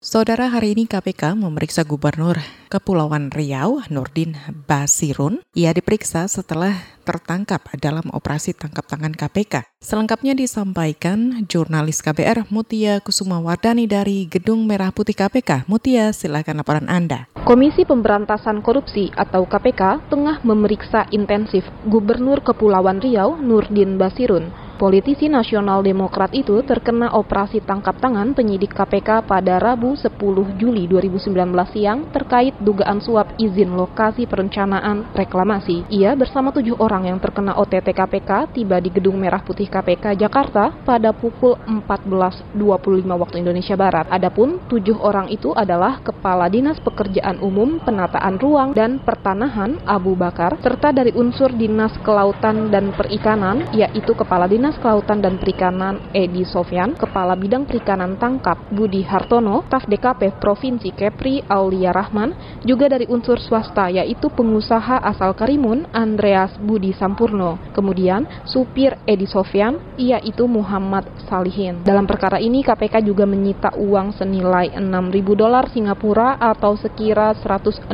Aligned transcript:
Saudara, 0.00 0.48
hari 0.48 0.72
ini 0.72 0.88
KPK 0.88 1.36
memeriksa 1.36 1.84
Gubernur 1.84 2.40
Kepulauan 2.72 3.28
Riau, 3.28 3.84
Nurdin 3.92 4.32
Basirun. 4.64 5.44
Ia 5.52 5.76
diperiksa 5.76 6.24
setelah 6.24 6.72
tertangkap 7.04 7.60
dalam 7.76 8.08
operasi 8.08 8.56
tangkap 8.56 8.88
tangan 8.88 9.12
KPK. 9.12 9.68
Selengkapnya 9.84 10.32
disampaikan 10.32 11.44
jurnalis 11.44 12.00
KBR 12.00 12.48
Mutia 12.48 13.04
Kusuma 13.04 13.44
Wardani 13.44 13.84
dari 13.84 14.24
Gedung 14.24 14.64
Merah 14.64 14.88
Putih 14.88 15.12
KPK. 15.12 15.68
Mutia, 15.68 16.16
silakan 16.16 16.64
laporan 16.64 16.88
Anda. 16.88 17.28
Komisi 17.44 17.84
Pemberantasan 17.84 18.64
Korupsi 18.64 19.12
atau 19.12 19.44
KPK 19.44 20.08
tengah 20.08 20.40
memeriksa 20.48 21.12
intensif 21.12 21.68
Gubernur 21.84 22.40
Kepulauan 22.40 23.04
Riau, 23.04 23.36
Nurdin 23.36 24.00
Basirun 24.00 24.69
Politisi 24.80 25.28
nasional 25.28 25.84
Demokrat 25.84 26.32
itu 26.32 26.56
terkena 26.64 27.12
operasi 27.12 27.60
tangkap 27.60 28.00
tangan 28.00 28.32
penyidik 28.32 28.72
KPK 28.72 29.28
pada 29.28 29.60
Rabu 29.60 29.92
10 29.92 30.08
Juli 30.56 30.88
2019 30.88 31.36
siang 31.68 32.08
terkait 32.08 32.56
dugaan 32.56 32.96
suap 33.04 33.36
izin 33.36 33.76
lokasi 33.76 34.24
perencanaan 34.24 35.12
reklamasi. 35.12 35.84
Ia 35.92 36.16
bersama 36.16 36.48
tujuh 36.48 36.80
orang 36.80 37.12
yang 37.12 37.20
terkena 37.20 37.60
OTT 37.60 37.92
KPK 37.92 38.56
tiba 38.56 38.80
di 38.80 38.88
Gedung 38.88 39.20
Merah 39.20 39.44
Putih 39.44 39.68
KPK 39.68 40.16
Jakarta 40.16 40.72
pada 40.72 41.12
pukul 41.12 41.60
14.25 41.60 42.56
waktu 43.04 43.36
Indonesia 43.36 43.76
Barat. 43.76 44.08
Adapun 44.08 44.64
tujuh 44.64 44.96
orang 44.96 45.28
itu 45.28 45.52
adalah 45.52 46.00
Kepala 46.00 46.48
Dinas 46.48 46.80
Pekerjaan 46.80 47.36
Umum, 47.44 47.84
Penataan 47.84 48.40
Ruang, 48.40 48.72
dan 48.72 48.96
Pertanahan 48.96 49.76
Abu 49.84 50.16
Bakar, 50.16 50.56
serta 50.64 50.88
dari 50.88 51.12
unsur 51.12 51.52
Dinas 51.52 51.92
Kelautan 52.00 52.72
dan 52.72 52.96
Perikanan, 52.96 53.68
yaitu 53.76 54.16
Kepala 54.16 54.48
Dinas 54.48 54.69
Dinas 54.70 54.86
Kelautan 54.86 55.18
dan 55.18 55.34
Perikanan 55.34 55.98
Edi 56.14 56.46
Sofyan, 56.46 56.94
Kepala 56.94 57.34
Bidang 57.34 57.66
Perikanan 57.66 58.14
Tangkap 58.22 58.70
Budi 58.70 59.02
Hartono, 59.02 59.66
staf 59.66 59.82
DKP 59.82 60.38
Provinsi 60.38 60.94
Kepri 60.94 61.42
Aulia 61.50 61.90
Rahman, 61.90 62.62
juga 62.62 62.86
dari 62.86 63.02
unsur 63.10 63.42
swasta 63.42 63.90
yaitu 63.90 64.30
pengusaha 64.30 65.02
asal 65.02 65.34
Karimun 65.34 65.90
Andreas 65.90 66.54
Budi 66.54 66.94
Sampurno. 66.94 67.58
Kemudian 67.74 68.46
supir 68.46 68.94
Edi 69.10 69.26
Sofyan, 69.26 69.74
yaitu 69.98 70.46
Muhammad 70.46 71.02
Salihin. 71.26 71.82
Dalam 71.82 72.06
perkara 72.06 72.38
ini 72.38 72.62
KPK 72.62 73.02
juga 73.02 73.26
menyita 73.26 73.74
uang 73.74 74.14
senilai 74.14 74.70
6.000 74.78 74.86
dolar 75.34 75.66
Singapura 75.66 76.38
atau 76.38 76.78
sekira 76.78 77.34
165 77.34 77.90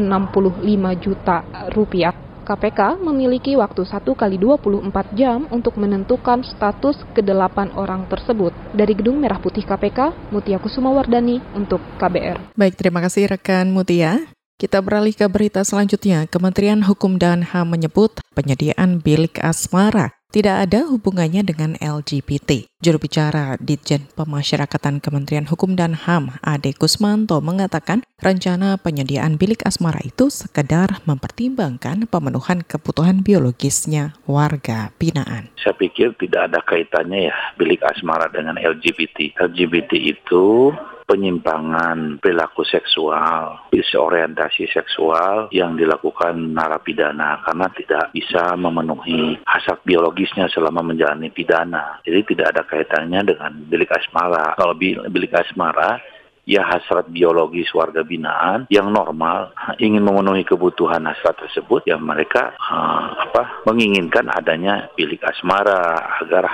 juta 1.00 1.40
rupiah. 1.72 2.25
KPK 2.47 3.02
memiliki 3.02 3.58
waktu 3.58 3.83
1 3.83 4.06
kali 4.06 4.39
24 4.39 5.19
jam 5.19 5.50
untuk 5.50 5.75
menentukan 5.75 6.47
status 6.47 7.02
kedelapan 7.11 7.75
orang 7.75 8.06
tersebut. 8.06 8.55
Dari 8.70 8.94
Gedung 8.94 9.19
Merah 9.19 9.42
Putih 9.42 9.66
KPK, 9.66 10.30
Mutia 10.30 10.62
Kusuma 10.62 10.94
Wardani 10.94 11.42
untuk 11.58 11.83
KBR. 11.98 12.55
Baik, 12.55 12.78
terima 12.78 13.02
kasih 13.02 13.27
rekan 13.27 13.74
Mutia. 13.74 14.30
Kita 14.56 14.78
beralih 14.78 15.12
ke 15.12 15.27
berita 15.27 15.67
selanjutnya. 15.67 16.30
Kementerian 16.30 16.86
Hukum 16.86 17.19
dan 17.19 17.44
HAM 17.44 17.74
menyebut 17.74 18.22
penyediaan 18.33 19.02
bilik 19.02 19.42
asmara 19.42 20.17
tidak 20.37 20.69
ada 20.69 20.84
hubungannya 20.92 21.41
dengan 21.48 21.81
LGBT. 21.81 22.69
Juru 22.84 23.01
bicara 23.01 23.56
Ditjen 23.56 24.05
Pemasyarakatan 24.12 25.01
Kementerian 25.01 25.48
Hukum 25.48 25.81
dan 25.81 25.97
HAM, 25.97 26.37
Ade 26.45 26.77
Kusmanto, 26.77 27.41
mengatakan 27.41 28.05
rencana 28.20 28.77
penyediaan 28.77 29.41
bilik 29.41 29.64
asmara 29.64 29.97
itu 30.05 30.29
sekedar 30.29 31.01
mempertimbangkan 31.09 32.05
pemenuhan 32.05 32.61
kebutuhan 32.61 33.25
biologisnya 33.25 34.12
warga 34.29 34.92
binaan. 35.01 35.48
Saya 35.57 35.73
pikir 35.73 36.12
tidak 36.20 36.53
ada 36.53 36.61
kaitannya 36.69 37.33
ya 37.33 37.37
bilik 37.57 37.81
asmara 37.89 38.29
dengan 38.29 38.61
LGBT. 38.61 39.41
LGBT 39.41 40.20
itu 40.20 40.77
penyimpangan 41.06 42.18
perilaku 42.18 42.66
seksual, 42.66 43.70
disorientasi 43.70 44.67
seksual 44.68 45.48
yang 45.55 45.78
dilakukan 45.78 46.34
narapidana 46.52 47.46
karena 47.46 47.70
tidak 47.78 48.11
bisa 48.11 48.58
memenuhi 48.58 49.39
hasrat 49.46 49.78
biologisnya 49.86 50.50
selama 50.50 50.83
menjalani 50.83 51.30
pidana. 51.30 52.02
Jadi 52.02 52.34
tidak 52.34 52.46
ada 52.55 52.62
kaitannya 52.66 53.22
dengan 53.22 53.55
bilik 53.70 53.89
asmara. 53.95 54.58
Kalau 54.58 54.74
bilik 54.74 55.33
asmara 55.33 56.02
ya 56.46 56.62
hasrat 56.62 57.11
biologis 57.11 57.67
warga 57.74 58.07
binaan 58.07 58.70
yang 58.70 58.95
normal 58.95 59.51
ingin 59.83 60.01
memenuhi 60.07 60.46
kebutuhan 60.46 61.02
hasrat 61.02 61.34
tersebut 61.42 61.83
ya 61.90 61.98
mereka 61.98 62.55
uh, 62.55 63.27
apa 63.27 63.67
menginginkan 63.67 64.30
adanya 64.30 64.86
bilik 64.95 65.20
asmara 65.27 66.17
agar 66.23 66.46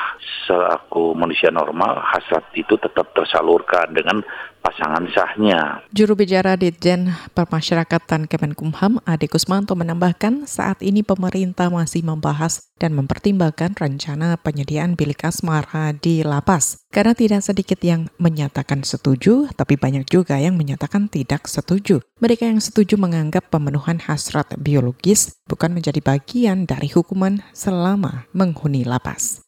selaku 0.48 1.12
manusia 1.12 1.52
normal 1.52 2.00
hasrat 2.00 2.48
itu 2.56 2.74
tetap 2.80 3.12
tersalurkan 3.12 3.92
dengan 3.92 4.24
pasangan 4.62 5.04
sahnya. 5.10 5.82
Juru 5.90 6.14
bicara 6.14 6.54
Ditjen 6.54 7.10
Permasyarakatan 7.34 8.30
Kemenkumham 8.30 9.02
Ade 9.02 9.26
Kusmanto 9.26 9.74
menambahkan 9.74 10.46
saat 10.46 10.80
ini 10.80 11.02
pemerintah 11.02 11.68
masih 11.68 12.06
membahas 12.06 12.62
dan 12.78 12.94
mempertimbangkan 12.94 13.74
rencana 13.74 14.38
penyediaan 14.38 14.94
bilik 14.94 15.26
asmara 15.26 15.92
di 15.92 16.22
lapas. 16.22 16.86
Karena 16.94 17.12
tidak 17.12 17.42
sedikit 17.42 17.82
yang 17.82 18.08
menyatakan 18.22 18.86
setuju, 18.86 19.50
tapi 19.58 19.74
banyak 19.74 20.06
juga 20.06 20.38
yang 20.38 20.54
menyatakan 20.54 21.10
tidak 21.10 21.50
setuju. 21.50 22.00
Mereka 22.22 22.46
yang 22.46 22.62
setuju 22.62 22.94
menganggap 22.94 23.50
pemenuhan 23.50 23.98
hasrat 24.06 24.54
biologis 24.62 25.34
bukan 25.50 25.74
menjadi 25.74 25.98
bagian 25.98 26.64
dari 26.64 26.86
hukuman 26.88 27.42
selama 27.50 28.30
menghuni 28.30 28.86
lapas. 28.86 29.42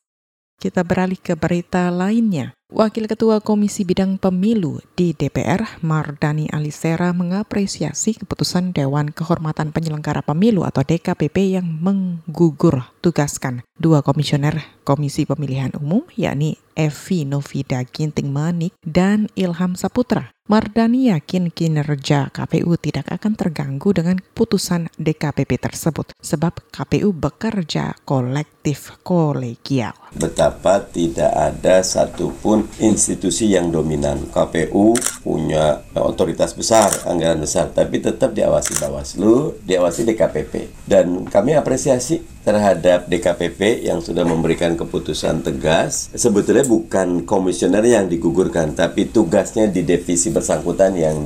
Kita 0.58 0.80
beralih 0.80 1.20
ke 1.20 1.36
berita 1.36 1.92
lainnya. 1.92 2.56
Wakil 2.74 3.06
Ketua 3.06 3.38
Komisi 3.38 3.86
Bidang 3.86 4.18
Pemilu 4.18 4.82
di 4.98 5.14
DPR, 5.14 5.78
Mardani 5.86 6.50
Alisera, 6.50 7.14
mengapresiasi 7.14 8.18
keputusan 8.18 8.74
Dewan 8.74 9.14
Kehormatan 9.14 9.70
Penyelenggara 9.70 10.26
Pemilu 10.26 10.66
atau 10.66 10.82
DKPP 10.82 11.54
yang 11.54 11.70
menggugur 11.70 12.82
tugaskan 12.98 13.62
dua 13.78 14.02
komisioner 14.02 14.58
Komisi 14.82 15.22
Pemilihan 15.22 15.70
Umum, 15.78 16.02
yakni 16.18 16.58
Evi 16.74 17.22
Novida 17.22 17.78
Ginting 17.86 18.34
Manik 18.34 18.74
dan 18.82 19.30
Ilham 19.38 19.78
Saputra. 19.78 20.34
Mardani 20.44 21.08
yakin 21.08 21.48
kinerja 21.48 22.28
KPU 22.28 22.76
tidak 22.76 23.08
akan 23.08 23.32
terganggu 23.32 23.96
dengan 23.96 24.20
putusan 24.36 24.92
DKPP 25.00 25.56
tersebut 25.56 26.12
sebab 26.20 26.60
KPU 26.68 27.16
bekerja 27.16 27.96
kolektif 28.04 28.92
kolegial. 29.00 29.96
Betapa 30.12 30.84
tidak 30.84 31.32
ada 31.32 31.80
satupun 31.80 32.63
institusi 32.80 33.52
yang 33.52 33.70
dominan. 33.70 34.28
KPU 34.30 34.96
punya 35.22 35.82
otoritas 35.94 36.52
besar, 36.52 36.90
anggaran 37.08 37.40
besar, 37.40 37.70
tapi 37.70 38.00
tetap 38.00 38.32
diawasi 38.32 38.78
Bawaslu, 38.80 39.60
diawasi 39.64 40.04
DKPP. 40.08 40.84
Dan 40.84 41.24
kami 41.28 41.56
apresiasi 41.56 42.24
terhadap 42.44 43.08
DKPP 43.08 43.88
yang 43.88 44.04
sudah 44.04 44.22
memberikan 44.22 44.76
keputusan 44.76 45.40
tegas. 45.40 46.12
Sebetulnya 46.12 46.68
bukan 46.68 47.24
komisioner 47.24 47.82
yang 47.82 48.06
digugurkan, 48.06 48.76
tapi 48.76 49.08
tugasnya 49.08 49.66
di 49.66 49.80
divisi 49.80 50.28
bersangkutan 50.28 50.92
yang 50.94 51.24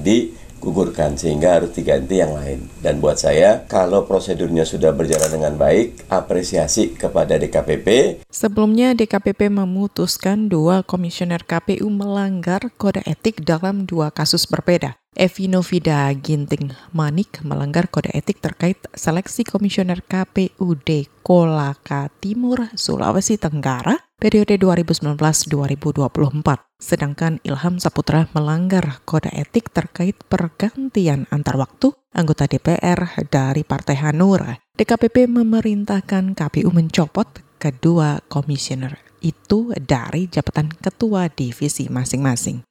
digugurkan 0.58 1.14
sehingga 1.14 1.62
harus 1.62 1.70
diganti 1.70 2.18
yang 2.18 2.34
lain. 2.34 2.66
Dan 2.82 2.98
buat 2.98 3.22
saya, 3.22 3.64
kalau 3.70 4.04
prosedurnya 4.04 4.66
sudah 4.66 4.90
berjalan 4.90 5.30
dengan 5.30 5.54
baik, 5.54 6.10
apresiasi 6.10 6.98
kepada 6.98 7.38
DKPP. 7.38 8.20
Sebelumnya, 8.28 8.92
DKPP 8.98 9.48
memutuskan 9.48 10.50
dua 10.50 10.82
komisioner 10.82 11.46
KPU 11.46 11.86
melanggar 11.88 12.74
kode 12.74 13.06
etik 13.06 13.46
dalam 13.46 13.86
dua 13.86 14.10
kasus 14.10 14.44
berbeda. 14.50 14.98
Evi 15.18 15.50
Novida 15.50 16.06
Ginting 16.14 16.70
Manik 16.94 17.42
melanggar 17.42 17.90
kode 17.90 18.14
etik 18.14 18.38
terkait 18.38 18.78
seleksi 18.94 19.42
komisioner 19.42 19.98
KPUD 20.06 21.10
Kolaka 21.26 22.06
Timur, 22.22 22.70
Sulawesi 22.78 23.34
Tenggara 23.34 23.98
periode 24.14 24.54
2019-2024. 24.62 26.67
Sedangkan 26.78 27.42
Ilham 27.42 27.82
Saputra 27.82 28.30
melanggar 28.30 29.02
kode 29.02 29.34
etik 29.34 29.74
terkait 29.74 30.14
pergantian 30.30 31.26
antar 31.34 31.58
waktu 31.58 31.90
anggota 32.14 32.46
DPR 32.46 33.26
dari 33.26 33.66
Partai 33.66 33.98
Hanura. 33.98 34.54
DKPP 34.78 35.26
memerintahkan 35.26 36.38
KPU 36.38 36.70
mencopot 36.70 37.26
kedua 37.58 38.22
komisioner 38.30 38.94
itu 39.18 39.74
dari 39.74 40.30
jabatan 40.30 40.70
ketua 40.70 41.26
divisi 41.26 41.90
masing-masing. 41.90 42.62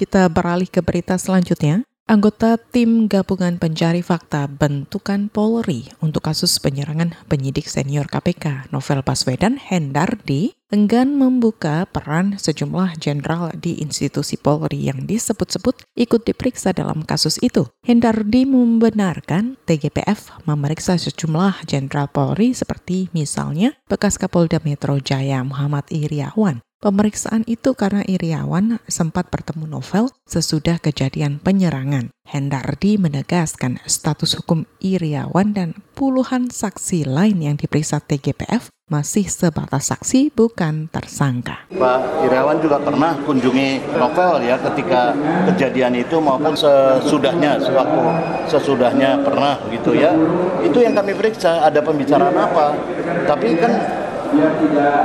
Kita 0.00 0.32
beralih 0.32 0.72
ke 0.72 0.80
berita 0.80 1.20
selanjutnya. 1.20 1.84
Anggota 2.08 2.56
tim 2.56 3.04
gabungan 3.10 3.60
pencari 3.60 4.00
fakta 4.00 4.48
bentukan 4.48 5.28
Polri 5.28 5.90
untuk 6.00 6.24
kasus 6.24 6.56
penyerangan 6.62 7.12
penyidik 7.28 7.68
senior 7.68 8.08
KPK 8.08 8.72
Novel 8.72 9.04
Baswedan 9.04 9.60
Hendardi 9.60 10.55
enggan 10.74 11.14
membuka 11.14 11.86
peran 11.86 12.34
sejumlah 12.42 12.98
jenderal 12.98 13.54
di 13.54 13.78
institusi 13.78 14.34
Polri 14.34 14.90
yang 14.90 15.06
disebut-sebut 15.06 15.86
ikut 15.94 16.26
diperiksa 16.26 16.74
dalam 16.74 17.06
kasus 17.06 17.38
itu. 17.38 17.70
Hendardi 17.86 18.42
membenarkan 18.42 19.54
TGPF 19.62 20.42
memeriksa 20.42 20.98
sejumlah 20.98 21.62
jenderal 21.70 22.10
Polri 22.10 22.50
seperti 22.50 23.06
misalnya 23.14 23.78
bekas 23.86 24.18
Kapolda 24.18 24.58
Metro 24.66 24.98
Jaya 24.98 25.46
Muhammad 25.46 25.86
Iriawan. 25.94 26.65
Pemeriksaan 26.76 27.40
itu 27.48 27.72
karena 27.72 28.04
Iriawan 28.04 28.84
sempat 28.84 29.32
bertemu 29.32 29.64
Novel 29.64 30.12
sesudah 30.28 30.76
kejadian 30.76 31.40
penyerangan. 31.40 32.12
Hendardi 32.28 33.00
menegaskan 33.00 33.80
status 33.88 34.36
hukum 34.36 34.68
Iriawan 34.84 35.56
dan 35.56 35.72
puluhan 35.96 36.52
saksi 36.52 37.08
lain 37.08 37.40
yang 37.40 37.56
diperiksa 37.56 38.04
TGPF 38.04 38.68
masih 38.92 39.24
sebatas 39.24 39.88
saksi 39.88 40.36
bukan 40.36 40.92
tersangka. 40.92 41.64
Pak 41.72 42.28
Iriawan 42.28 42.60
juga 42.60 42.76
pernah 42.76 43.16
kunjungi 43.24 43.96
Novel 43.96 44.44
ya 44.44 44.60
ketika 44.60 45.16
kejadian 45.48 45.96
itu 45.96 46.20
maupun 46.20 46.52
sesudahnya 46.52 47.56
sewaktu 47.56 48.04
sesudahnya 48.52 49.24
pernah 49.24 49.56
gitu 49.72 49.96
ya. 49.96 50.12
Itu 50.60 50.84
yang 50.84 50.92
kami 50.92 51.16
periksa 51.16 51.64
ada 51.64 51.80
pembicaraan 51.80 52.36
apa. 52.36 52.76
Tapi 53.24 53.56
kan 53.56 53.72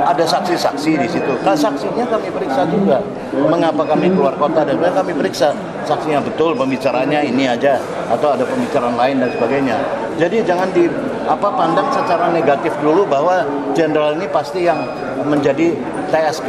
ada 0.06 0.24
saksi-saksi 0.24 0.92
di 0.98 1.08
situ. 1.08 1.32
Nah, 1.42 1.56
saksinya 1.56 2.04
kami 2.06 2.28
periksa 2.30 2.66
juga. 2.68 3.00
Mengapa 3.32 3.82
kami 3.88 4.12
keluar 4.12 4.36
kota 4.36 4.66
dan 4.66 4.76
kami 4.78 5.12
periksa 5.16 5.56
saksinya 5.84 6.22
betul 6.22 6.54
pembicaranya 6.54 7.24
ini 7.24 7.48
aja 7.48 7.80
atau 8.10 8.34
ada 8.34 8.44
pembicaraan 8.46 8.94
lain 8.94 9.22
dan 9.22 9.30
sebagainya. 9.34 9.76
Jadi 10.20 10.44
jangan 10.44 10.68
di 10.70 10.86
apa 11.26 11.48
pandang 11.54 11.88
secara 11.94 12.34
negatif 12.34 12.74
dulu 12.82 13.06
bahwa 13.06 13.46
jenderal 13.72 14.18
ini 14.18 14.26
pasti 14.28 14.66
yang 14.66 14.82
menjadi 15.26 15.76
TSK 16.12 16.48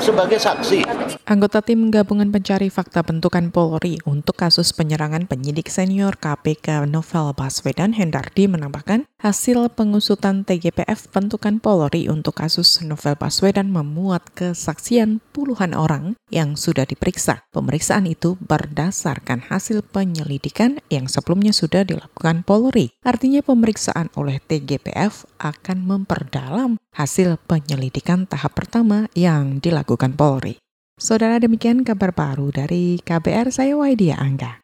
sebagai 0.00 0.38
saksi. 0.38 0.86
Anggota 1.30 1.62
tim 1.62 1.94
gabungan 1.94 2.34
pencari 2.34 2.66
fakta 2.66 3.06
bentukan 3.06 3.54
Polri 3.54 4.02
untuk 4.02 4.34
kasus 4.34 4.74
penyerangan 4.74 5.30
penyidik 5.30 5.70
senior 5.70 6.18
KPK 6.18 6.90
Novel 6.90 7.30
Baswedan 7.38 7.94
Hendardi 7.94 8.50
menambahkan 8.50 9.06
hasil 9.22 9.70
pengusutan 9.78 10.42
TGPF 10.42 11.06
bentukan 11.14 11.62
Polri 11.62 12.10
untuk 12.10 12.34
kasus 12.42 12.82
Novel 12.82 13.14
Baswedan 13.14 13.70
memuat 13.70 14.26
kesaksian 14.34 15.22
puluhan 15.30 15.70
orang 15.70 16.18
yang 16.34 16.58
sudah 16.58 16.82
diperiksa. 16.82 17.46
Pemeriksaan 17.54 18.10
itu 18.10 18.34
berdasarkan 18.42 19.46
hasil 19.46 19.86
penyelidikan 19.86 20.82
yang 20.90 21.06
sebelumnya 21.06 21.54
sudah 21.54 21.86
dilakukan 21.86 22.42
Polri. 22.42 22.90
Artinya 23.06 23.38
pemeriksaan 23.46 24.10
oleh 24.18 24.42
TGPF 24.42 25.30
akan 25.38 25.78
memperdalam 25.86 26.74
hasil 26.90 27.38
penyelidikan 27.46 28.09
tahap 28.28 28.52
pertama 28.58 29.08
yang 29.16 29.62
dilakukan 29.62 30.18
Polri. 30.18 30.60
Saudara 31.00 31.40
demikian 31.40 31.80
kabar 31.80 32.12
baru 32.12 32.52
dari 32.52 33.00
KBR 33.00 33.48
saya 33.48 33.72
Waidia 33.72 34.20
Angga. 34.20 34.60